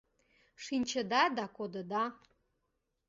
Шинчыда 0.63 1.23
да 1.37 1.45
кодыда. 1.55 2.05